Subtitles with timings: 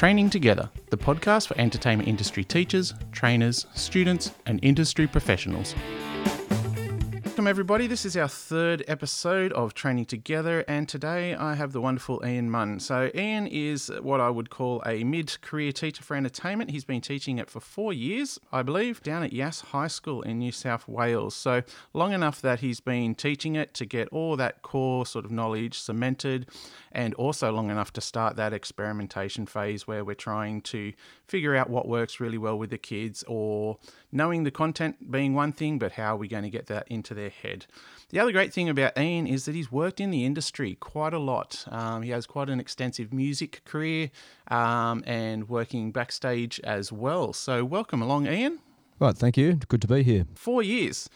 [0.00, 5.74] Training Together, the podcast for entertainment industry teachers, trainers, students, and industry professionals.
[7.40, 7.86] Welcome, everybody.
[7.86, 12.50] This is our third episode of Training Together, and today I have the wonderful Ian
[12.50, 12.80] Munn.
[12.80, 16.70] So, Ian is what I would call a mid career teacher for entertainment.
[16.70, 20.38] He's been teaching it for four years, I believe, down at Yass High School in
[20.38, 21.34] New South Wales.
[21.34, 21.62] So,
[21.94, 25.78] long enough that he's been teaching it to get all that core sort of knowledge
[25.78, 26.46] cemented,
[26.92, 30.92] and also long enough to start that experimentation phase where we're trying to
[31.26, 33.78] figure out what works really well with the kids or
[34.10, 37.14] knowing the content being one thing, but how are we going to get that into
[37.14, 37.66] their head?
[38.10, 41.18] The other great thing about Ian is that he's worked in the industry quite a
[41.18, 41.64] lot.
[41.68, 44.10] Um, he has quite an extensive music career
[44.48, 47.32] um, and working backstage as well.
[47.32, 48.58] So, welcome along, Ian.
[48.98, 49.54] Right, thank you.
[49.54, 50.26] Good to be here.
[50.34, 51.08] Four years.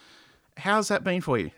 [0.56, 1.50] How's that been for you?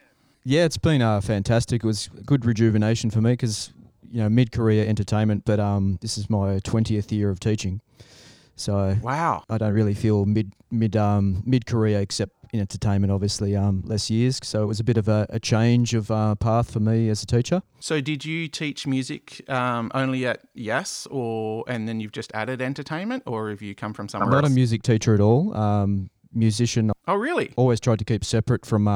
[0.43, 1.85] Yeah, it's been uh, fantastic.
[1.85, 3.73] It was good rejuvenation for me because
[4.17, 7.83] you know mid career entertainment, but um, this is my twentieth year of teaching.
[8.55, 13.55] So wow, I don't really feel mid mid um, mid career except in entertainment, obviously
[13.55, 14.41] um, less years.
[14.43, 17.23] So it was a bit of a, a change of uh, path for me as
[17.23, 17.63] a teacher.
[17.79, 22.63] So did you teach music um, only at Yass, or and then you've just added
[22.63, 24.29] entertainment, or have you come from somewhere?
[24.29, 24.53] I'm not else?
[24.53, 25.55] a music teacher at all.
[25.55, 26.91] Um, musician.
[27.07, 27.53] Oh really?
[27.57, 28.89] Always tried to keep separate from.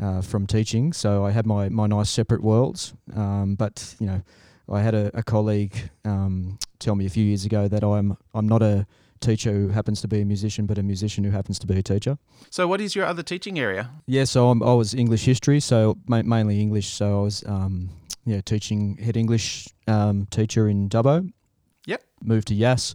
[0.00, 2.94] Uh, from teaching, so I had my, my nice separate worlds.
[3.14, 4.22] Um, but you know,
[4.70, 8.48] I had a, a colleague um, tell me a few years ago that I'm I'm
[8.48, 8.86] not a
[9.22, 11.82] teacher who happens to be a musician, but a musician who happens to be a
[11.82, 12.18] teacher.
[12.50, 13.90] So, what is your other teaching area?
[14.06, 16.88] Yeah, so I'm, i was English history, so ma- mainly English.
[16.88, 17.90] So I was um,
[18.26, 21.32] yeah teaching head English um, teacher in Dubbo.
[21.86, 22.02] Yep.
[22.22, 22.94] Moved to Yass.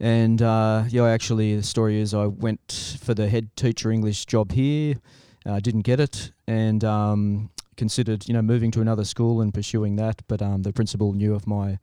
[0.00, 4.52] And uh, yeah, actually, the story is I went for the head teacher English job
[4.52, 4.96] here,
[5.46, 9.96] uh, didn't get it, and um, considered you know moving to another school and pursuing
[9.96, 10.22] that.
[10.28, 11.78] But um, the principal knew of my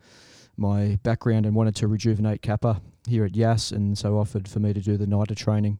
[0.57, 4.73] my background and wanted to rejuvenate CAPA here at Yass, and so offered for me
[4.73, 5.79] to do the NIDA training.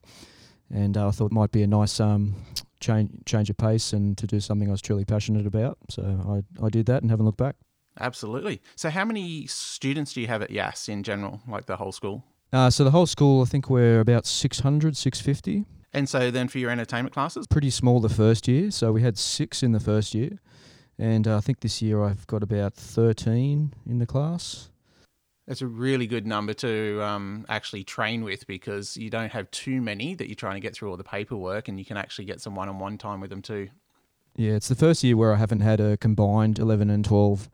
[0.74, 2.36] And uh, I thought it might be a nice um,
[2.80, 5.78] change change of pace and to do something I was truly passionate about.
[5.90, 7.56] So I, I did that and haven't looked back.
[8.00, 8.62] Absolutely.
[8.76, 12.24] So, how many students do you have at Yass in general, like the whole school?
[12.54, 15.66] Uh, so the whole school, I think we're about 600, 650.
[15.94, 17.48] And so, then for your entertainment classes?
[17.48, 18.72] Pretty small the first year.
[18.72, 20.40] So we had six in the first year.
[20.98, 24.70] And uh, I think this year I've got about 13 in the class.
[25.48, 29.82] That's a really good number to um, actually train with because you don't have too
[29.82, 32.40] many that you're trying to get through all the paperwork and you can actually get
[32.40, 33.70] some one on one time with them too.
[34.36, 37.50] Yeah, it's the first year where I haven't had a combined 11 and 12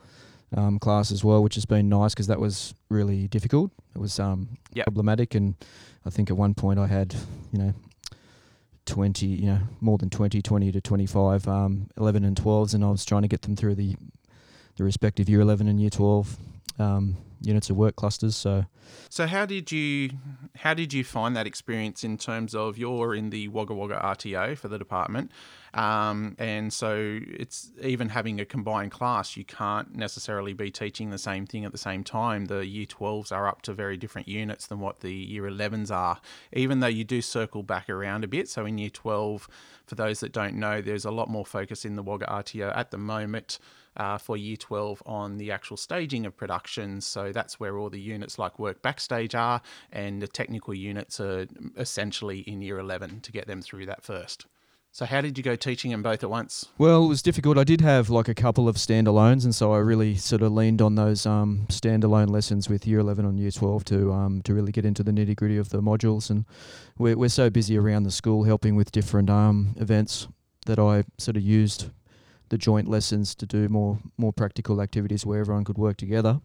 [0.56, 3.72] um, class as well, which has been nice because that was really difficult.
[3.96, 4.86] It was um, Yep.
[4.86, 5.56] problematic, and
[6.06, 7.16] I think at one point I had,
[7.52, 7.74] you know,
[8.88, 12.90] 20, you know, more than 20, 20 to 25, um, 11 and 12s, and I
[12.90, 13.96] was trying to get them through the
[14.78, 16.38] the respective year 11 and year 12
[16.80, 18.36] um, units of work clusters.
[18.36, 18.66] So
[19.10, 20.12] So how did you
[20.56, 24.58] how did you find that experience in terms of you're in the Wagga Wagga RTO
[24.58, 25.32] for the department,
[25.74, 31.18] um, and so it's even having a combined class, you can't necessarily be teaching the
[31.18, 32.46] same thing at the same time.
[32.46, 36.20] The year 12s are up to very different units than what the year 11s are,
[36.54, 38.50] even though you do circle back around a bit.
[38.50, 39.48] So in year 12,
[39.86, 42.92] for those that don't know, there's a lot more focus in the Wagga RTO at
[42.92, 43.60] the moment
[43.98, 47.06] uh, for year 12 on the actual staging of productions.
[47.06, 51.48] So that's where all the units like work backstage are, and the technical units are
[51.76, 54.46] essentially in year 11 to get them through that first.
[54.98, 56.66] So, how did you go teaching them both at once?
[56.80, 57.60] Well, it was difficult.
[57.60, 60.82] I did have like a couple of standalones, and so I really sort of leaned
[60.82, 64.72] on those um, standalone lessons with Year 11 and Year 12 to um, to really
[64.72, 66.32] get into the nitty gritty of the modules.
[66.32, 66.46] And
[66.98, 70.28] we're we're so busy around the school helping with different um, events
[70.66, 71.92] that I sort of used
[72.50, 76.40] the joint lessons to do more more practical activities where everyone could work together.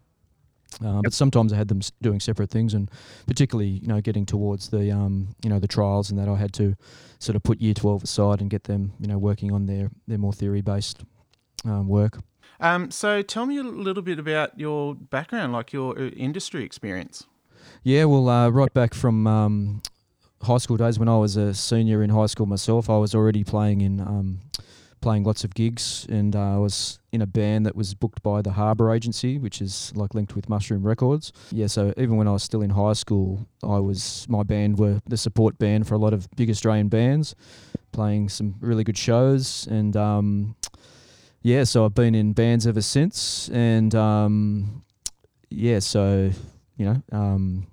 [0.82, 2.90] Uh, But sometimes I had them s- doing separate things, and
[3.26, 6.52] particularly, you know, getting towards the, um, you know, the trials, and that I had
[6.54, 6.76] to
[7.18, 10.18] sort of put Year Twelve aside and get them, you know, working on their their
[10.18, 11.04] more theory based
[11.64, 12.18] um, work.
[12.58, 17.26] Um, so, tell me a little bit about your background, like your uh, industry experience.
[17.82, 19.82] Yeah, well, uh, right back from um,
[20.42, 23.44] high school days when I was a senior in high school myself, I was already
[23.44, 24.40] playing in um,
[25.02, 28.40] playing lots of gigs, and uh, I was in a band that was booked by
[28.40, 31.32] the Harbour Agency, which is like linked with Mushroom Records.
[31.50, 35.00] Yeah, so even when I was still in high school, I was my band were
[35.06, 37.34] the support band for a lot of big Australian bands,
[37.90, 40.56] playing some really good shows, and um,
[41.42, 44.84] yeah, so I've been in bands ever since, and um,
[45.50, 46.30] yeah, so
[46.76, 47.02] you know.
[47.12, 47.66] Um,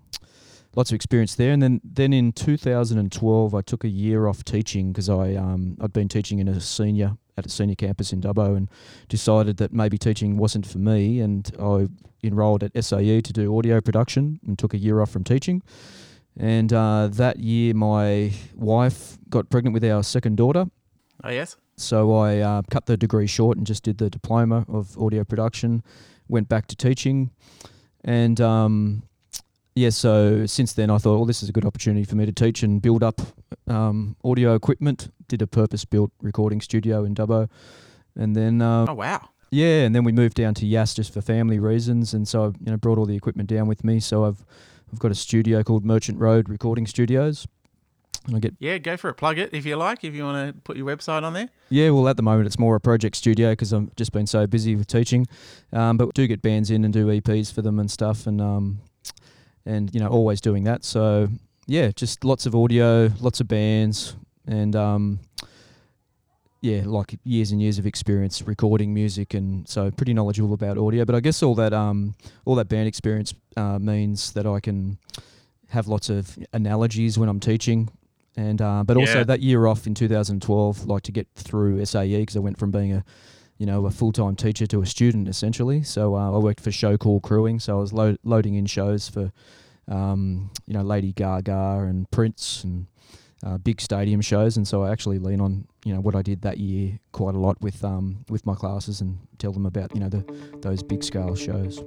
[0.75, 1.51] lots of experience there.
[1.51, 5.93] And then, then in 2012, I took a year off teaching because I um, I'd
[5.93, 8.69] been teaching in a senior at a senior campus in Dubbo and
[9.07, 11.19] decided that maybe teaching wasn't for me.
[11.21, 11.87] And I
[12.21, 15.63] enrolled at SAE to do audio production and took a year off from teaching.
[16.37, 20.65] And uh, that year, my wife got pregnant with our second daughter.
[21.23, 21.57] Oh, yes.
[21.75, 25.83] So I uh, cut the degree short and just did the diploma of audio production,
[26.27, 27.31] went back to teaching.
[28.03, 29.03] And um,
[29.79, 32.33] yeah, so since then I thought, well, this is a good opportunity for me to
[32.33, 33.21] teach and build up
[33.67, 35.09] um, audio equipment.
[35.29, 37.49] Did a purpose built recording studio in Dubbo.
[38.15, 38.61] And then.
[38.61, 39.29] Uh, oh, wow.
[39.51, 42.45] Yeah, and then we moved down to Yass just for family reasons, and so I
[42.47, 43.99] you know brought all the equipment down with me.
[43.99, 44.45] So I've
[44.93, 47.47] I've got a studio called Merchant Road Recording Studios,
[48.27, 49.15] and I get yeah, go for it.
[49.15, 50.03] Plug it if you like.
[50.03, 51.49] If you want to put your website on there.
[51.69, 54.45] Yeah, well, at the moment it's more a project studio because I've just been so
[54.45, 55.25] busy with teaching,
[55.73, 58.81] um, but do get bands in and do EPs for them and stuff, and um,
[59.69, 60.83] and you know always doing that.
[60.83, 61.29] So
[61.67, 64.15] yeah, just lots of audio, lots of bands,
[64.47, 65.19] and um,
[66.61, 71.05] yeah, like years and years of experience recording music, and so pretty knowledgeable about audio.
[71.05, 74.97] But I guess all that um, all that band experience uh, means that I can
[75.69, 77.89] have lots of analogies when I'm teaching,
[78.35, 82.35] and uh, but also that year off in 2012, like to get through SAE because
[82.35, 83.05] I went from being a
[83.59, 85.83] you know a full time teacher to a student essentially.
[85.83, 89.31] So uh, I worked for Showcall crewing, so I was lo- loading in shows for
[89.87, 92.87] um, you know Lady Gaga and Prince and
[93.43, 96.41] uh, big stadium shows, and so I actually lean on you know what I did
[96.41, 99.99] that year quite a lot with um, with my classes and tell them about you
[99.99, 100.25] know the
[100.61, 101.83] those big scale shows.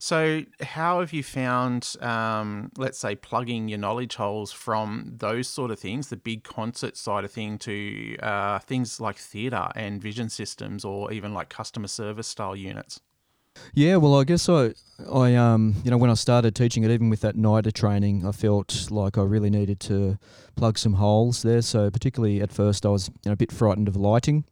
[0.00, 5.72] So, how have you found, um, let's say, plugging your knowledge holes from those sort
[5.72, 10.28] of things, the big concert side of thing, to uh, things like theatre and vision
[10.28, 13.00] systems, or even like customer service style units?
[13.74, 14.72] Yeah, well, I guess I,
[15.12, 18.32] I, um, you know, when I started teaching it, even with that NIDA training, I
[18.32, 20.18] felt like I really needed to
[20.56, 21.62] plug some holes there.
[21.62, 24.44] So, particularly at first, I was you know, a bit frightened of lighting,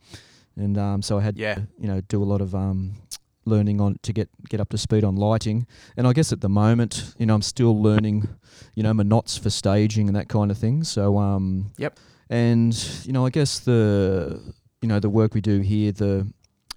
[0.56, 1.55] and um, so I had, Yeah.
[1.56, 2.93] to, you know, do a lot of um,
[3.44, 5.67] learning on to get get up to speed on lighting.
[5.97, 8.29] And I guess at the moment, you know, I'm still learning,
[8.75, 10.85] you know, my knots for staging and that kind of thing.
[10.85, 11.99] So, um, Yep.
[12.31, 12.75] and
[13.05, 14.41] you know, I guess the,
[14.82, 16.26] you know, the work we do here, the,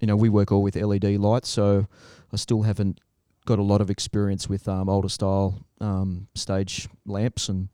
[0.00, 1.86] you know, we work all with LED lights, so
[2.32, 3.00] I still haven't
[3.46, 7.68] got a lot of experience with um, older style um, stage lamps and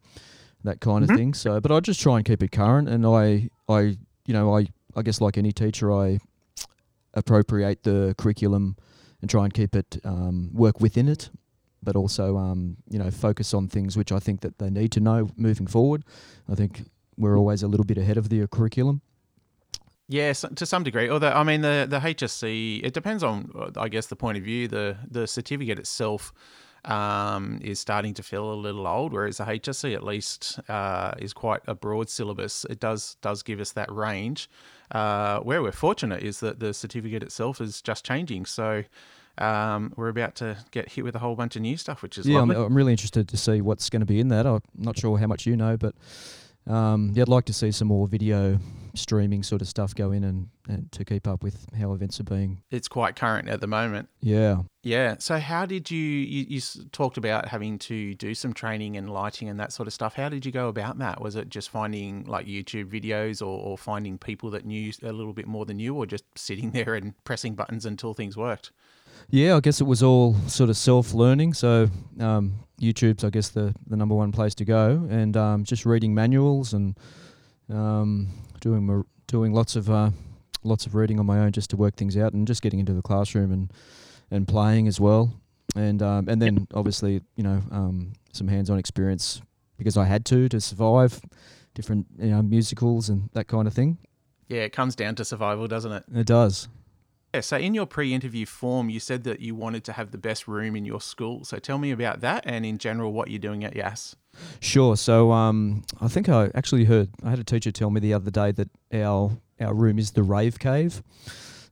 [0.64, 1.11] that kind Mhm.
[1.11, 1.34] of thing.
[1.34, 3.81] So, but I just try and keep it current, and I, I,
[4.26, 6.19] you know, I, I guess like any teacher, I
[7.14, 8.76] appropriate the curriculum
[9.20, 11.31] and try and keep it um, work within it,
[11.82, 15.00] but also um, you know focus on things which I think that they need to
[15.00, 16.05] know moving forward.
[16.49, 16.84] I think
[17.17, 19.00] we're always a little bit ahead of the curriculum.
[20.08, 21.08] Yes, to some degree.
[21.08, 24.44] Although I mean, the the HSC, it depends on, uh, I guess, the point of
[24.44, 24.69] view.
[24.69, 26.32] The the certificate itself
[26.84, 31.32] um, is starting to feel a little old, whereas the HSC at least uh, is
[31.32, 32.65] quite a broad syllabus.
[32.70, 34.48] It does does give us that range.
[34.93, 38.46] Uh, where we're fortunate is that the certificate itself is just changing.
[38.46, 38.84] So
[39.39, 42.27] um, we're about to get hit with a whole bunch of new stuff, which is
[42.27, 42.51] yeah, I'm.
[42.51, 44.46] I'm really interested to see what's going to be in that.
[44.46, 45.96] I'm not sure how much you know, but
[46.67, 48.58] um, yeah, I'd like to see some more video
[48.94, 52.25] streaming sort of stuff go in and, and to keep up with how events are
[52.25, 52.63] being.
[52.70, 54.08] it's quite current at the moment.
[54.20, 54.63] Yeah.
[54.82, 55.17] Yeah.
[55.19, 56.61] So, how did you, you you
[56.93, 60.15] talked about having to do some training and lighting and that sort of stuff?
[60.15, 61.20] How did you go about that?
[61.20, 65.32] Was it just finding like YouTube videos or, or finding people that knew a little
[65.32, 68.73] bit more than you, or just sitting there and pressing buttons until things worked?
[69.31, 71.55] Yeah, I guess it was all sort of self-learning.
[71.55, 71.89] So
[72.20, 76.15] um, YouTube's, I guess, the, the number one place to go, and um, just reading
[76.15, 76.96] manuals and
[77.70, 78.29] um,
[78.61, 80.11] doing mar- doing lots of uh,
[80.63, 82.93] lots of reading on my own just to work things out, and just getting into
[82.93, 83.73] the classroom and
[84.31, 85.32] and playing as well,
[85.75, 89.43] and um, and then obviously you know um, some hands-on experience
[89.79, 91.20] because I had to to survive
[91.75, 93.99] different you know musicals and that kind of thing.
[94.49, 96.05] Yeah, it comes down to survival, doesn't it?
[96.15, 96.69] It does.
[97.36, 100.48] Yeah, so in your pre-interview form, you said that you wanted to have the best
[100.48, 101.44] room in your school.
[101.44, 104.16] So tell me about that, and in general, what you're doing at Yass.
[104.60, 104.96] Sure.
[104.96, 108.31] So um, I think I actually heard I had a teacher tell me the other
[108.31, 111.02] day that our our room is the rave cave.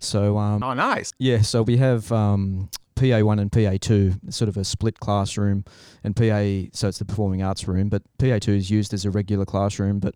[0.00, 1.12] So um, Oh, nice.
[1.18, 5.64] yeah, so we have um, PA one and PA two, sort of a split classroom,
[6.02, 9.11] and PA so it's the performing arts room, but PA two is used as a
[9.11, 10.14] regular classroom, but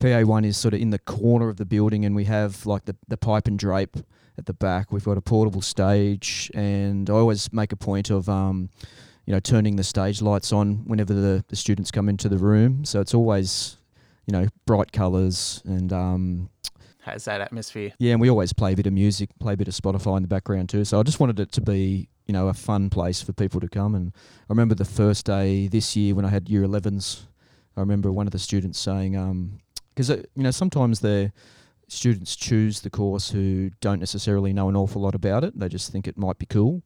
[0.00, 2.86] PA one is sort of in the corner of the building, and we have like
[2.86, 3.96] the the pipe and drape
[4.38, 4.92] at the back.
[4.92, 8.70] We've got a portable stage, and I always make a point of um,
[9.26, 12.84] you know, turning the stage lights on whenever the, the students come into the room.
[12.86, 13.76] So it's always,
[14.26, 16.48] you know, bright colours and um,
[17.00, 17.92] Has that atmosphere.
[17.98, 20.22] yeah, and we always play a bit of music, play a bit of Spotify in
[20.22, 20.84] the background too.
[20.86, 23.68] So I just wanted it to be, you know, a fun place for people to
[23.68, 23.94] come.
[23.94, 27.26] And I remember the first day this year when I had year 11s,
[27.76, 29.12] I remember one of the students saying,
[29.94, 31.32] because, you know, sometimes the
[31.88, 35.58] students choose the course who don't necessarily know an awful lot about it.
[35.58, 36.82] They just think it might be cool.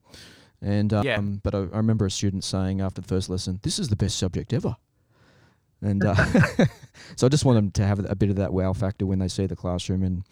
[0.61, 1.21] And um, Yeah.
[1.21, 4.17] but I, I remember a student saying after the first lesson, "This is the best
[4.17, 4.77] subject ever."
[5.81, 6.15] And uh,
[7.17, 9.29] so I just want them to have a bit of that wow factor when they
[9.29, 10.03] see the classroom.
[10.03, 10.23] And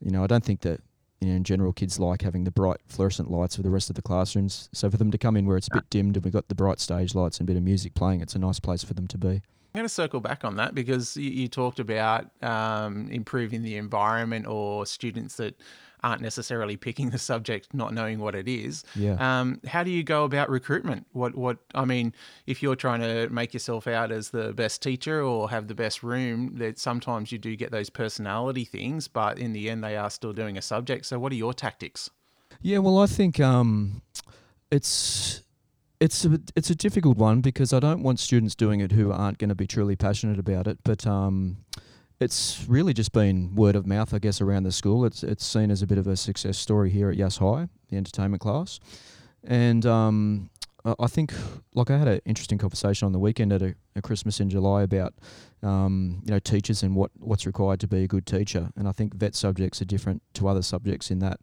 [0.00, 0.80] you know, I don't think that
[1.20, 3.94] you know in general kids like having the bright fluorescent lights for the rest of
[3.96, 4.68] the classrooms.
[4.72, 6.54] So for them to come in where it's a bit dimmed and we've got the
[6.56, 9.06] bright stage lights and a bit of music playing, it's a nice place for them
[9.06, 9.42] to be.
[9.78, 14.44] Going to circle back on that because you, you talked about um, improving the environment
[14.48, 15.54] or students that
[16.02, 18.82] aren't necessarily picking the subject, not knowing what it is.
[18.96, 19.14] Yeah.
[19.20, 21.06] Um, how do you go about recruitment?
[21.12, 22.12] What what I mean,
[22.44, 26.02] if you're trying to make yourself out as the best teacher or have the best
[26.02, 30.10] room, that sometimes you do get those personality things, but in the end they are
[30.10, 31.06] still doing a subject.
[31.06, 32.10] So what are your tactics?
[32.60, 34.02] Yeah, well, I think um,
[34.72, 35.44] it's
[36.00, 39.38] it's a it's a difficult one because I don't want students doing it who aren't
[39.38, 40.78] going to be truly passionate about it.
[40.84, 41.58] But um,
[42.20, 45.04] it's really just been word of mouth, I guess, around the school.
[45.04, 47.96] It's it's seen as a bit of a success story here at Yass High, the
[47.96, 48.78] entertainment class,
[49.44, 50.50] and um,
[50.84, 51.32] I I think
[51.74, 54.82] like I had an interesting conversation on the weekend at a, a Christmas in July
[54.82, 55.14] about
[55.64, 58.92] um, you know teachers and what what's required to be a good teacher, and I
[58.92, 61.40] think VET subjects are different to other subjects in that.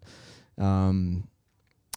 [0.58, 1.28] Um,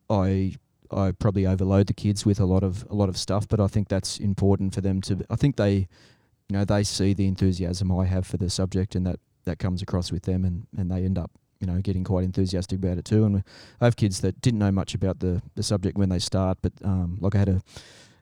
[0.10, 0.56] I,
[0.92, 3.68] I probably overload the kids with a lot of a lot of stuff, but I
[3.68, 5.26] think that's important for them to.
[5.30, 5.88] I think they,
[6.50, 9.82] you know, they see the enthusiasm I have for the subject, and that that comes
[9.82, 13.06] across with them, and and they end up, you know, getting quite enthusiastic about it
[13.06, 13.26] too.
[13.26, 13.44] And
[13.82, 16.74] I have kids that didn't know much about the the subject when they start, but
[16.84, 17.62] um, like I had a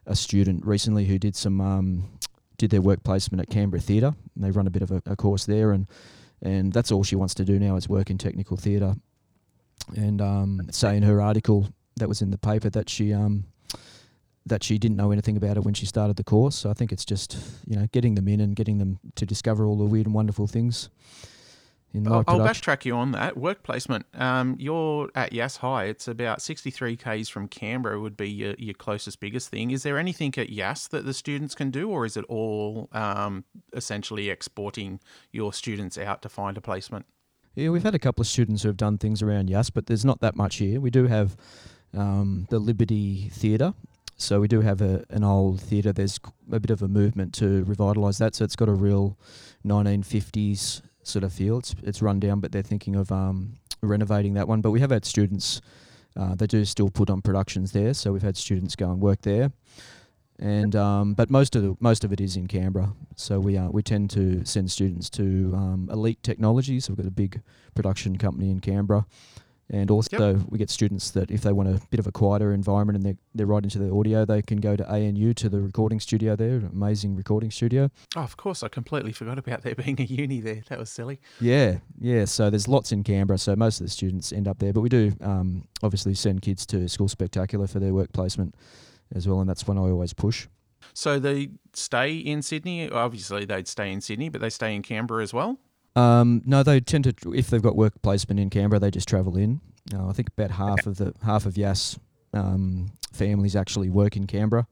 [0.06, 2.18] a student recently who did some um,
[2.58, 5.16] did their work placement at Canberra Theatre, and they run a bit of a, a
[5.16, 5.86] course there, and
[6.42, 8.94] and that's all she wants to do now is work in technical theatre.
[9.96, 13.44] And um, say in her article that was in the paper that she um,
[14.46, 16.56] that she didn't know anything about it when she started the course.
[16.56, 17.36] So I think it's just
[17.66, 20.46] you know getting them in and getting them to discover all the weird and wonderful
[20.46, 20.88] things
[21.94, 23.36] in I'll, I'll backtrack you on that.
[23.36, 24.04] Work placement.
[24.14, 25.84] Um, you're at Yass High.
[25.84, 28.00] It's about 63 k's from Canberra.
[28.00, 29.70] Would be your, your closest, biggest thing.
[29.70, 33.44] Is there anything at Yass that the students can do, or is it all um,
[33.72, 37.06] essentially exporting your students out to find a placement?
[37.54, 40.04] Yeah, we've had a couple of students who have done things around Yass, but there's
[40.04, 40.80] not that much here.
[40.80, 41.36] We do have
[41.96, 43.72] um, the Liberty Theatre.
[44.16, 45.92] So we do have a, an old theatre.
[45.92, 48.34] There's a bit of a movement to revitalise that.
[48.34, 49.18] So it's got a real
[49.66, 51.58] 1950s sort of feel.
[51.58, 54.60] It's, it's run down, but they're thinking of um, renovating that one.
[54.60, 55.60] But we have had students,
[56.16, 57.94] uh, they do still put on productions there.
[57.94, 59.52] So we've had students go and work there.
[60.38, 63.68] And um, but most of the most of it is in Canberra, so we uh,
[63.68, 66.88] we tend to send students to um, Elite Technologies.
[66.88, 67.40] We've got a big
[67.76, 69.06] production company in Canberra,
[69.70, 72.96] and also we get students that if they want a bit of a quieter environment
[72.96, 76.00] and they're, they're right into the audio, they can go to ANU to the recording
[76.00, 77.90] studio there, an amazing recording studio.
[78.14, 80.62] Oh, of course, I completely forgot about there being a uni there.
[80.68, 81.20] That was silly.
[81.40, 82.26] Yeah, yeah.
[82.26, 84.72] So there's lots in Canberra, so most of the students end up there.
[84.72, 88.54] But we do um, obviously send kids to School Spectacular for their work placement
[89.14, 90.46] as well, and that's one I always push.
[90.92, 92.90] So they stay in Sydney.
[92.90, 95.58] Obviously, they'd stay in Sydney, but they stay in Canberra as well.
[95.96, 99.36] Um, no, they tend to if they've got work placement in Canberra, they just travel
[99.36, 99.60] in.
[99.92, 101.98] Uh, I think about half of the half of Yass
[102.32, 104.66] um, families actually work in Canberra.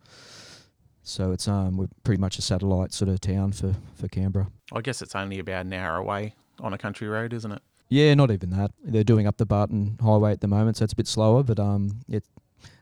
[1.04, 4.48] So it's um we're pretty much a satellite sort of town for for Canberra.
[4.72, 7.62] I guess it's only about an hour away on a country road, isn't it?
[7.88, 8.70] Yeah, not even that.
[8.82, 11.42] They're doing up the Barton Highway at the moment, so it's a bit slower.
[11.42, 12.24] But um, it,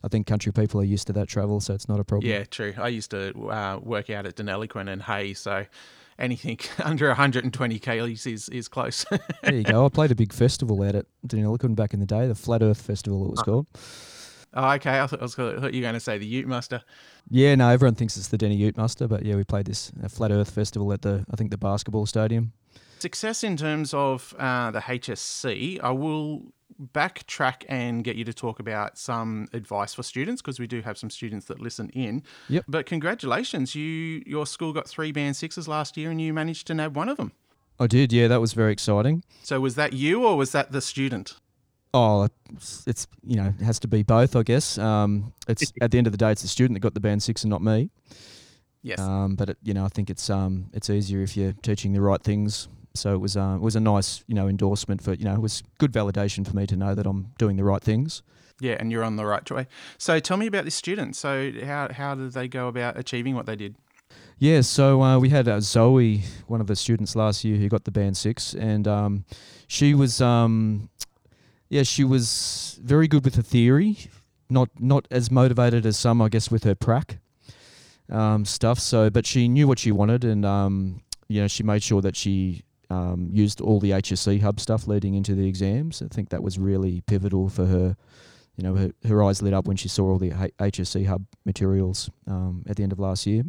[0.04, 2.30] I think country people are used to that travel, so it's not a problem.
[2.30, 2.74] Yeah, true.
[2.78, 5.66] I used to uh, work out at Deniliquin and Hay, so
[6.20, 9.04] anything under 120 k's is is close.
[9.42, 9.84] there you go.
[9.84, 13.24] I played a big festival at Deniliquin back in the day, the Flat Earth Festival,
[13.24, 13.66] it was called.
[14.52, 14.98] Oh, okay.
[14.98, 16.82] I thought, I, was, I thought you were going to say the Ute Muster.
[17.28, 20.08] Yeah, no, everyone thinks it's the Deni Ute Muster, but yeah, we played this uh,
[20.08, 22.52] Flat Earth Festival at the I think the basketball stadium.
[22.98, 26.42] Success in terms of uh, the HSC, I will
[26.92, 30.98] backtrack and get you to talk about some advice for students because we do have
[30.98, 32.22] some students that listen in.
[32.48, 32.64] Yep.
[32.68, 36.74] But congratulations, you your school got three band sixes last year and you managed to
[36.74, 37.32] nab one of them.
[37.78, 39.24] I did, yeah, that was very exciting.
[39.42, 41.34] So was that you or was that the student?
[41.92, 42.28] Oh,
[42.86, 44.78] it's, you know it has to be both, I guess.
[44.78, 47.22] Um, it's at the end of the day, it's the student that got the band
[47.22, 47.90] six and not me.
[48.82, 49.00] Yes.
[49.00, 52.00] Um, but it, you know, I think it's um, it's easier if you're teaching the
[52.00, 52.68] right things.
[52.94, 55.40] So it was uh, it was a nice you know endorsement for you know it
[55.40, 58.22] was good validation for me to know that I'm doing the right things.
[58.60, 59.66] Yeah, and you're on the right way.
[59.96, 61.16] So tell me about this student.
[61.16, 63.76] So how how did they go about achieving what they did?
[64.38, 67.84] Yeah, so uh, we had uh, Zoe, one of the students last year, who got
[67.84, 69.26] the band six, and um,
[69.66, 70.88] she was, um,
[71.68, 73.98] yeah, she was very good with the theory,
[74.48, 77.18] not not as motivated as some, I guess, with her prac
[78.08, 78.78] um, stuff.
[78.78, 82.16] So, but she knew what she wanted, and um, you know, she made sure that
[82.16, 86.02] she um, used all the HSC hub stuff leading into the exams.
[86.02, 87.96] I think that was really pivotal for her.
[88.56, 91.24] You know, her, her eyes lit up when she saw all the H- HSC hub
[91.44, 93.44] materials um, at the end of last year.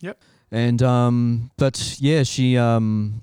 [0.00, 0.20] Yep.
[0.50, 3.22] And um, but yeah, she um,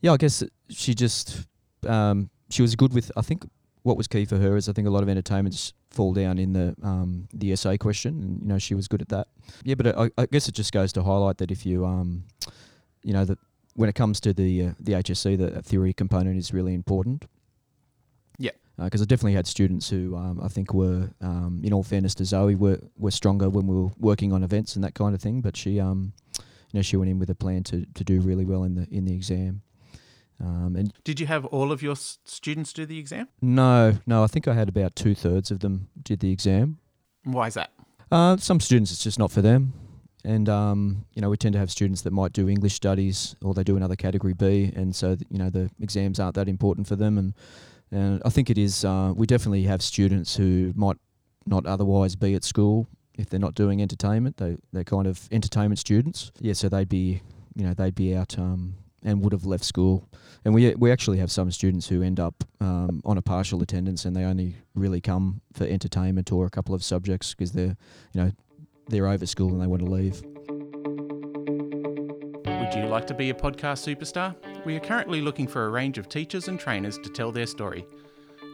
[0.00, 1.46] yeah, I guess she just
[1.86, 3.12] um, she was good with.
[3.16, 3.44] I think
[3.82, 6.54] what was key for her is I think a lot of entertainments fall down in
[6.54, 9.28] the um, the essay question, and you know she was good at that.
[9.62, 12.24] Yeah, but I, I guess it just goes to highlight that if you um,
[13.02, 13.38] you know that
[13.74, 17.26] when it comes to the uh, the HSC, the theory component is really important.
[18.38, 18.50] Yeah.
[18.76, 22.24] Because I definitely had students who um, I think were, um, in all fairness to
[22.24, 25.40] Zoe, were were stronger when we were working on events and that kind of thing.
[25.40, 28.44] But she, um, you know, she went in with a plan to, to do really
[28.44, 29.62] well in the in the exam.
[30.40, 33.28] Um, and did you have all of your students do the exam?
[33.40, 34.24] No, no.
[34.24, 36.78] I think I had about two thirds of them did the exam.
[37.22, 37.70] Why is that?
[38.10, 39.72] Uh, some students it's just not for them,
[40.24, 43.54] and um, you know we tend to have students that might do English studies or
[43.54, 46.96] they do another category B, and so you know the exams aren't that important for
[46.96, 47.18] them.
[47.18, 47.34] And
[47.90, 48.84] and I think it is.
[48.84, 50.96] Uh, we definitely have students who might
[51.46, 54.38] not otherwise be at school if they're not doing entertainment.
[54.38, 56.32] They they're kind of entertainment students.
[56.40, 57.22] Yeah, so they'd be
[57.54, 60.08] you know they'd be out um, and would have left school.
[60.44, 64.04] And we we actually have some students who end up um, on a partial attendance
[64.04, 67.76] and they only really come for entertainment or a couple of subjects because they're
[68.12, 68.32] you know
[68.88, 70.22] they're over school and they want to leave.
[72.46, 74.34] Would you like to be a podcast superstar?
[74.64, 77.86] We are currently looking for a range of teachers and trainers to tell their story.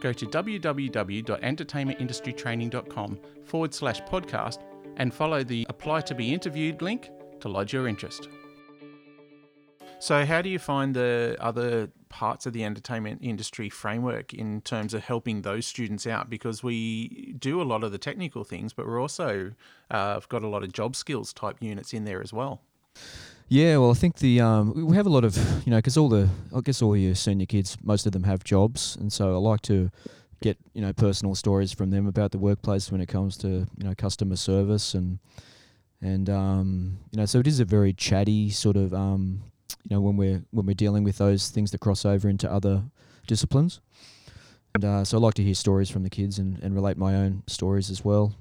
[0.01, 4.57] Go to www.entertainmentindustrytraining.com forward slash podcast
[4.97, 8.27] and follow the apply to be interviewed link to lodge your interest.
[9.99, 14.93] So, how do you find the other parts of the entertainment industry framework in terms
[14.93, 16.29] of helping those students out?
[16.29, 19.53] Because we do a lot of the technical things, but we're also
[19.89, 22.61] uh, got a lot of job skills type units in there as well.
[23.47, 26.07] Yeah, well, I think the um, we have a lot of you know because all
[26.07, 29.37] the I guess all your senior kids, most of them have jobs, and so I
[29.37, 29.89] like to
[30.41, 33.83] get you know personal stories from them about the workplace when it comes to you
[33.83, 35.19] know customer service and
[36.01, 39.43] and um, you know so it is a very chatty sort of um,
[39.83, 42.83] you know when we're when we're dealing with those things that cross over into other
[43.27, 43.79] disciplines.
[44.73, 47.15] And uh, so I like to hear stories from the kids and, and relate my
[47.15, 48.33] own stories as well.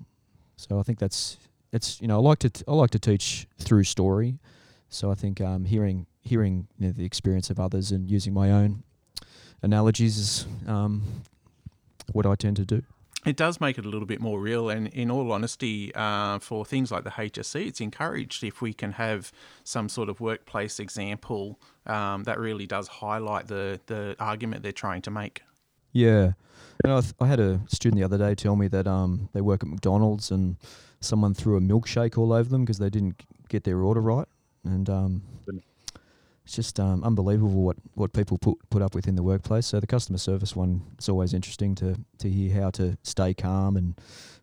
[0.57, 1.38] So I think that's
[1.73, 4.38] it's you know I like to t- I like to teach through story.
[4.88, 8.51] So I think um, hearing hearing you know, the experience of others and using my
[8.51, 8.83] own
[9.62, 11.03] analogies is um,
[12.12, 12.83] what I tend to do.
[13.26, 16.64] It does make it a little bit more real, and in all honesty, uh, for
[16.64, 19.30] things like the HSC, it's encouraged if we can have
[19.62, 25.02] some sort of workplace example um, that really does highlight the the argument they're trying
[25.02, 25.42] to make.
[25.92, 26.33] Yeah,
[26.83, 29.42] and I, th- I had a student the other day tell me that um, they
[29.42, 30.56] work at McDonald's and
[31.00, 34.28] someone threw a milkshake all over them because they didn't get their order right,
[34.64, 35.22] and um,
[36.44, 39.66] it's just um, unbelievable what, what people put put up with in the workplace.
[39.66, 43.76] So the customer service one, it's always interesting to to hear how to stay calm
[43.76, 43.94] and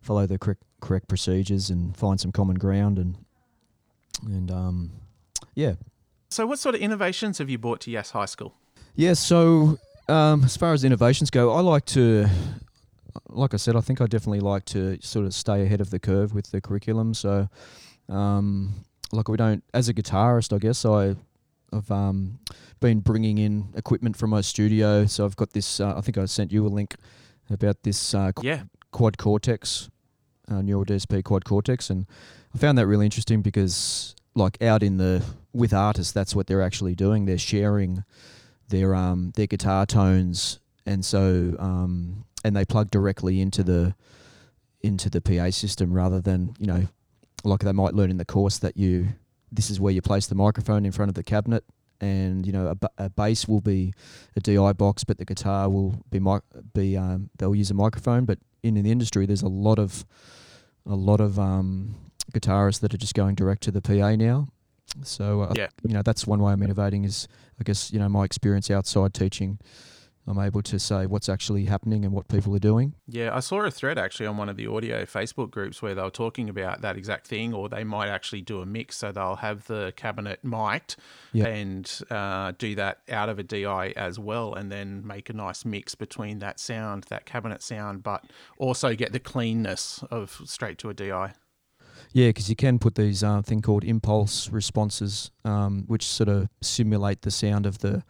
[0.02, 3.16] follow the correct correct procedures and find some common ground and
[4.26, 4.92] and um,
[5.56, 5.74] yeah,
[6.30, 8.54] So, what sort of innovations have you brought to Yass High School?
[8.96, 12.28] Yeah, so um, as far as innovations go, I like to,
[13.30, 16.00] like I said, I think I definitely like to sort of stay ahead of the
[16.00, 17.14] curve with the curriculum.
[17.14, 17.50] So,
[18.10, 21.16] um, like we don't, as a guitarist, I guess I,
[21.74, 22.40] I've um,
[22.80, 25.06] been bringing in equipment from my studio.
[25.06, 25.80] So I've got this.
[25.80, 26.96] Uh, I think I sent you a link
[27.50, 28.64] about this uh, Yeah.
[28.92, 29.90] Quad Cortex,
[30.50, 32.06] uh, Neural DSP Quad Cortex, and
[32.56, 36.62] I found that really interesting because, like, out in the with artists, that's what they're
[36.62, 37.26] actually doing.
[37.26, 38.04] They're sharing
[38.70, 43.96] their um their guitar tones, and so um and they plug directly into the
[44.82, 46.88] into the PA system rather than you know
[47.44, 49.10] like they might learn in the course that you
[49.52, 51.64] this is where you place the microphone in front of the cabinet
[52.02, 53.94] and you know a, ba- a bass will be
[54.36, 58.26] a DI box but the guitar will be mic- be um, they'll use a microphone
[58.26, 60.06] but in, the industry there's a lot of
[60.86, 61.96] a lot of um,
[62.34, 64.48] guitarists that are just going direct to the PA now
[65.04, 65.68] so uh, Yeah.
[65.88, 67.28] you know that's one way I'm innovating is
[67.60, 69.60] I guess you know my experience outside teaching
[70.28, 73.62] I'm able to say what's actually happening and what people are doing Yeah, I saw
[73.62, 76.82] a thread actually on one of the audio Facebook groups where they were talking about
[76.82, 78.98] that exact thing, or they might actually do a mix.
[78.98, 80.98] So they'll have the cabinet mic'd
[81.32, 81.48] Yeah.
[81.48, 85.64] and uh, do that out of a DI as well, and then make a nice
[85.64, 88.26] mix between that sound, that cabinet sound, but
[88.58, 91.34] also get the cleanness of straight to a DI.
[92.14, 96.48] Yeah, because you can put these uh, thing called impulse responses, um, which sort of
[96.62, 98.04] simulate the sound of the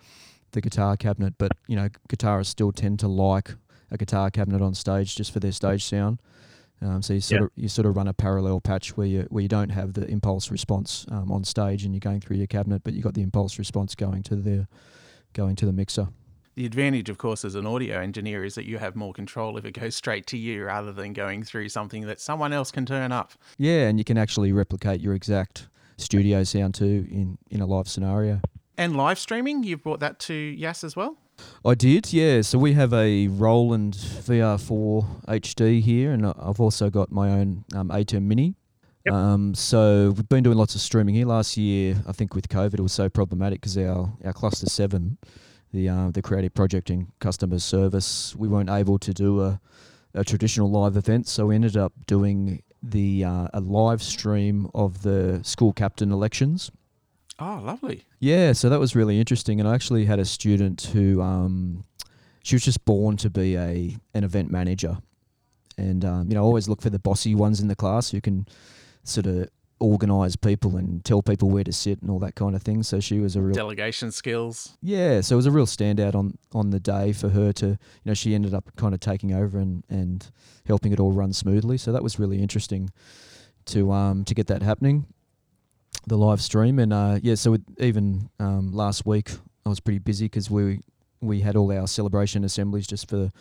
[0.51, 1.35] the guitar cabinet.
[1.37, 3.51] But you know, guitarists still tend to like
[3.91, 6.19] a guitar cabinet on stage just for their stage sound.
[6.81, 7.45] Um, so you sort Yeah.
[7.45, 10.05] of you sort of run a parallel patch where you where you don't have the
[10.07, 13.21] impulse response um, on stage and you're going through your cabinet, but you got the
[13.23, 14.67] impulse response going to the
[15.33, 16.09] going to the mixer.
[16.55, 19.65] The advantage, of course, as an audio engineer is that you have more control if
[19.65, 23.11] it goes straight to you rather than going through something that someone else can turn
[23.11, 23.33] up.
[23.59, 27.87] Yeah, and you can actually replicate your exact studio sound too in in a live
[27.87, 28.41] scenario.
[28.77, 31.17] And live streaming, you've brought that to Yass as well?
[31.65, 32.41] I did, yeah.
[32.41, 37.63] So we have a Roland VR4 HD here, and I- I've also got my own
[37.75, 38.55] um, ATEM Mini.
[39.05, 39.13] Yep.
[39.13, 41.25] Um, so we've been doing lots of streaming here.
[41.25, 45.17] Last year, I think with COVID, it was so problematic because our, our cluster seven,
[45.71, 49.61] the uh, the creative project and customer service, we weren't able to do a,
[50.13, 51.27] a traditional live event.
[51.27, 56.69] So we ended up doing the uh, a live stream of the school captain elections.
[57.39, 58.03] Oh, lovely.
[58.19, 61.85] Yeah, so that was really interesting, and I actually had a student who um,
[62.43, 64.97] she was just born to be a an event manager,
[65.77, 68.21] and um, you know I always look for the bossy ones in the class who
[68.21, 68.47] can
[69.03, 69.49] sort of
[69.79, 72.81] organize people and tell people where to sit and all that kind of thing.
[72.81, 74.75] So she was a real Delegation skills.
[74.81, 77.77] yeah, so it was a real standout on on the day for her to you
[78.05, 80.31] know she ended up kind of taking over and and
[80.65, 81.77] helping it all run smoothly.
[81.77, 82.89] So that was really interesting
[83.65, 85.05] to um to get that happening,
[86.07, 87.35] the live stream and uh yeah.
[87.35, 89.31] So even um last week
[89.65, 90.79] I was pretty busy because we
[91.21, 93.31] we had all our celebration assemblies just for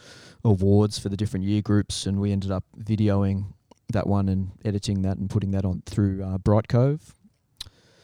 [0.44, 3.52] awards for the different year groups and we ended up videoing
[3.92, 7.00] that one and editing that and putting that on through uh, Brightcove.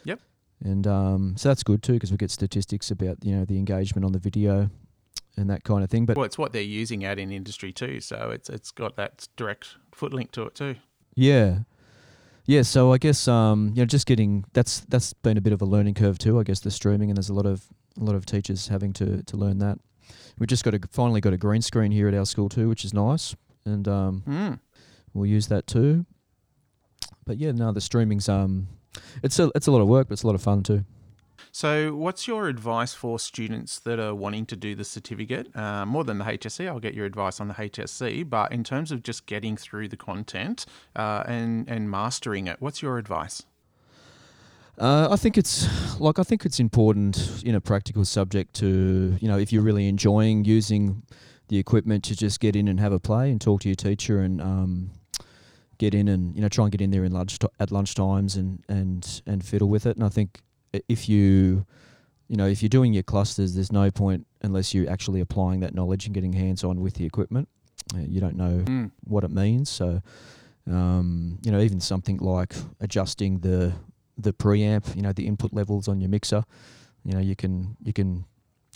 [0.04, 0.20] Yep.
[0.64, 4.04] And um, so that's good too because we get statistics about you know the engagement
[4.04, 4.70] on the video
[5.36, 6.06] and that kind of thing.
[6.06, 9.28] But Well, it's what they're using out in industry too, so it's it's got that
[9.36, 10.76] direct foot link to it too.
[11.16, 11.60] yeah,
[12.46, 12.62] yeah.
[12.62, 15.66] So I guess um, you know just getting that's that's been a bit of a
[15.66, 16.38] learning curve too.
[16.38, 17.66] I guess the streaming and there's a lot of
[18.00, 19.78] a lot of teachers having to to learn that.
[20.38, 22.84] We just got a finally got a green screen here at our school too, which
[22.84, 24.58] is nice, and um, Mm.
[25.14, 26.04] we'll use that too.
[27.26, 28.68] But yeah, no, the streaming's um,
[29.22, 30.84] it's a it's a lot of work, but it's a lot of fun too.
[31.54, 35.54] So, what's your advice for students that are wanting to do the certificate?
[35.54, 38.28] Uh, more than the HSC, I'll get your advice on the HSC.
[38.28, 40.64] But in terms of just getting through the content
[40.96, 43.42] uh, and and mastering it, what's your advice?
[44.78, 49.28] Uh, I think it's like I think it's important in a practical subject to you
[49.28, 51.02] know if you're really enjoying using
[51.48, 54.20] the equipment to just get in and have a play and talk to your teacher
[54.20, 54.90] and um,
[55.76, 58.36] get in and you know try and get in there in lunch at lunch times
[58.36, 59.96] and and and fiddle with it.
[59.96, 60.40] And I think
[60.88, 61.64] if you
[62.28, 65.74] you know if you're doing your clusters, there's no point unless you're actually applying that
[65.74, 67.48] knowledge and getting hands on with the equipment.
[67.94, 68.90] Uh, you don't know Mm.
[69.04, 69.68] what it means.
[69.68, 70.00] So,
[70.70, 73.72] um, you know, even something like adjusting the
[74.18, 76.44] the preamp, you know, the input levels on your mixer,
[77.04, 78.24] you know, you can you can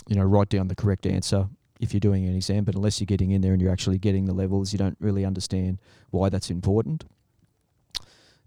[0.09, 3.06] you know write down the correct answer if you're doing an exam, but unless you're
[3.06, 5.78] getting in there and you're actually getting the levels, you don't really understand
[6.11, 7.04] why that's important.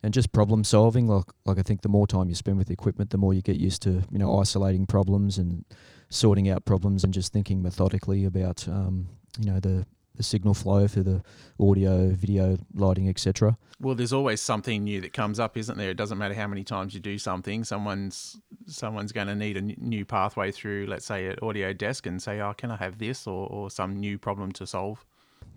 [0.01, 2.73] And just problem solving, like like I think the more time you spend with the
[2.73, 5.65] equipment, the more you get used to you know isolating problems and
[6.09, 9.85] sorting out problems and just thinking methodically about um, you know the
[10.19, 11.23] the signal flow for the
[11.62, 13.57] audio, video, lighting, etc.
[13.79, 15.91] Well, there's always something new that comes up, isn't there?
[15.91, 17.63] It doesn't matter how many times you do something.
[17.63, 22.21] Someone's someone's going to need a new pathway through, let's say, an audio desk, and
[22.21, 25.05] say, "Oh, can I have this?" or, or some new problem to solve.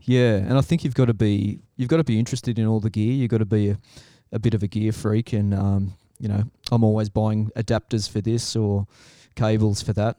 [0.02, 2.78] Yeah, and I think you've got to be you've got to be interested in all
[2.78, 3.12] the gear.
[3.12, 3.78] You've got to be a,
[4.32, 8.20] a bit of a gear freak, and um, you know, I'm always buying adapters for
[8.20, 8.86] this or
[9.34, 10.16] cables for that,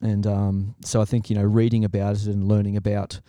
[0.00, 3.20] and um, so I think you know, reading about it and learning about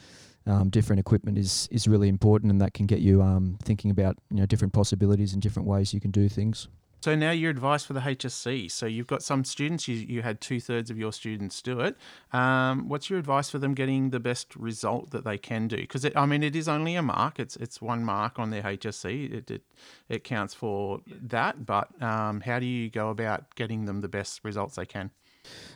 [0.46, 4.18] um, different equipment is is really important, and that can get you um, thinking about
[4.30, 6.68] you know different possibilities and different ways you can do things.
[7.04, 8.72] So now your advice for the HSC.
[8.72, 9.90] So you've got some students.
[9.90, 11.98] You you had two thirds of your students do it.
[12.32, 15.76] Um, what's your advice for them getting the best result that they can do?
[15.76, 17.42] Because I mean, it is only a mark.
[17.42, 19.34] It's it's one mark on their HSC.
[19.34, 19.64] It it,
[20.08, 21.66] it counts for that.
[21.66, 25.12] But um, how do you go about getting them the best results they can?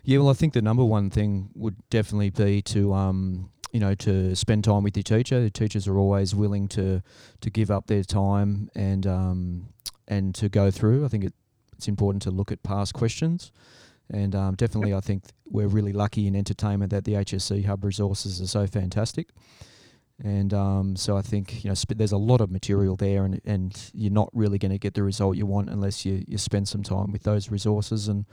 [0.06, 3.96] Yeah, well, I think the number one thing would definitely be to um, you know
[3.96, 5.42] to spend time with your teacher.
[5.42, 7.04] The teachers are always willing to
[7.42, 9.74] to give up their time and um,
[10.08, 11.06] and to go through.
[11.06, 11.34] I think it,
[11.76, 13.52] it's important to look at past questions.
[14.10, 18.42] And um, definitely, I think we're really lucky in entertainment that the HSC Hub resources
[18.42, 19.30] are so fantastic.
[20.24, 23.40] And um, so I think you know sp- there's a lot of material there, and,
[23.46, 26.68] and you're not really going to get the result you want unless you, you spend
[26.68, 28.26] some time with those resources and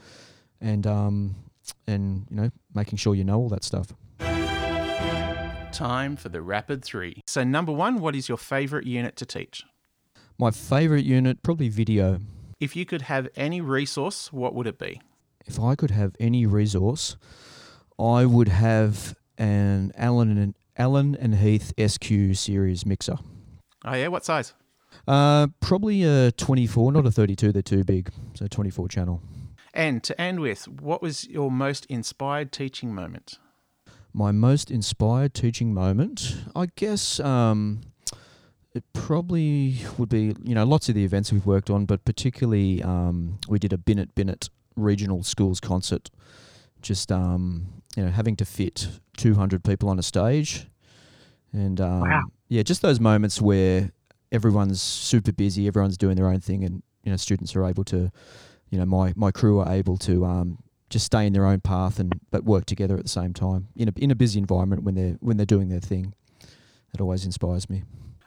[0.59, 1.35] and um,
[1.85, 3.93] and you know making sure you know all that stuff.
[5.71, 7.21] Time for the rapid three.
[7.27, 9.63] So number one, what is your favourite unit to teach?
[10.37, 12.19] My favourite unit probably video.
[12.59, 15.01] If you could have any resource, what would it be?
[15.45, 17.15] If I could have any resource,
[17.97, 23.17] I would have an Allen and Allen and Heath SQ series mixer.
[23.85, 24.53] Oh yeah, what size?
[25.07, 27.53] Uh, probably a 24, not a 32.
[27.53, 29.21] They're too big, so 24 channel.
[29.73, 33.39] And to end with, what was your most inspired teaching moment?
[34.13, 37.19] My most inspired teaching moment, I guess.
[37.19, 37.81] Um,
[38.75, 42.83] it probably would be, you know, lots of the events we've worked on, but particularly
[42.83, 46.11] um, we did a Binnett Binnett regional schools concert.
[46.81, 50.67] Just, um, you know, having to fit 200 people on a stage.
[51.53, 52.23] And um, Wow.
[52.49, 53.91] yeah, just those moments where
[54.31, 58.11] everyone's super busy, everyone's doing their own thing, and, you know, students are able to,
[58.69, 60.59] you know, my, my crew are able to um,
[60.89, 63.87] just stay in their own path and but work together at the same time in
[63.87, 66.13] a, in a busy environment when they're when they're doing their thing.
[66.91, 67.83] That always inspires me.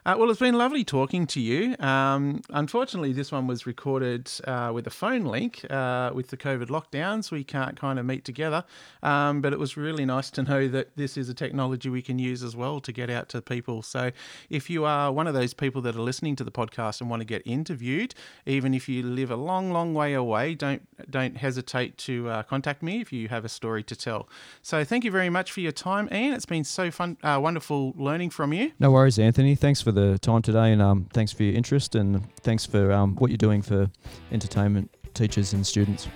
[0.09, 1.75] Uh, well, it's been lovely talking to you.
[1.77, 6.65] Um, unfortunately, this one was recorded uh, with a phone link uh, with the COVID
[6.65, 7.29] lockdowns.
[7.29, 8.63] We can't kind of meet together,
[9.03, 12.17] um, but it was really nice to know that this is a technology we can
[12.17, 13.83] use as well to get out to people.
[13.83, 14.09] So,
[14.49, 17.19] if you are one of those people that are listening to the podcast and want
[17.19, 18.15] to get interviewed,
[18.47, 22.81] even if you live a long, long way away, don't don't hesitate to uh, contact
[22.81, 24.27] me if you have a story to tell.
[24.63, 26.33] So, thank you very much for your time, Ian.
[26.33, 28.71] It's been so fun, uh, wonderful learning from you.
[28.79, 29.53] No worries, Anthony.
[29.53, 33.15] Thanks for the time today, and um, thanks for your interest, and thanks for um,
[33.15, 33.89] what you're doing for
[34.31, 36.07] entertainment teachers and students.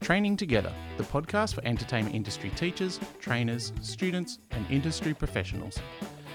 [0.00, 5.78] Training Together, the podcast for entertainment industry teachers, trainers, students, and industry professionals.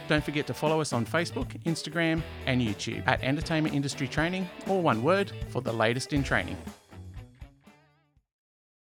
[0.07, 4.81] Don't forget to follow us on Facebook, Instagram, and YouTube at Entertainment Industry Training, or
[4.81, 6.57] one word, for the latest in training.